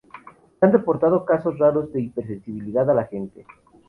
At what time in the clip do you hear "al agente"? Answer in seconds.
2.89-3.45